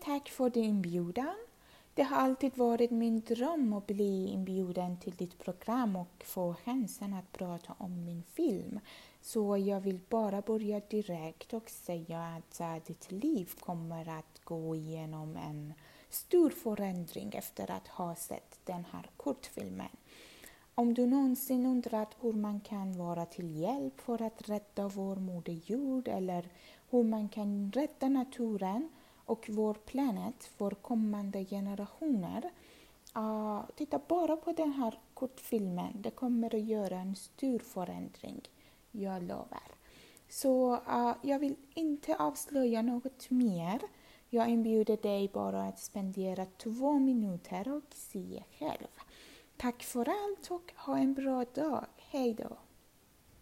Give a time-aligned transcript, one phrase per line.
[0.00, 1.36] tack för din inbjudan.
[1.94, 7.14] Det har alltid varit min dröm att bli inbjuden till ditt program och få chansen
[7.14, 8.80] att prata om min film.
[9.20, 14.76] Så jag vill bara börja direkt och säga att eh, ditt liv kommer att gå
[14.76, 15.74] igenom en
[16.10, 19.96] stor förändring efter att ha sett den här kortfilmen.
[20.74, 25.60] Om du någonsin undrat hur man kan vara till hjälp för att rädda vår moder
[25.66, 26.48] jord eller
[26.90, 28.88] hur man kan rädda naturen
[29.26, 32.50] och vår planet för kommande generationer.
[33.16, 35.92] Uh, titta bara på den här kortfilmen.
[36.02, 38.40] Det kommer att göra en stor förändring.
[38.90, 39.70] Jag lovar.
[40.28, 43.80] Så uh, jag vill inte avslöja något mer.
[44.30, 48.88] Jag inbjuder dig bara att spendera två minuter och se själv.
[49.56, 51.86] Tack för allt och ha en bra dag.
[51.96, 52.56] Hej då!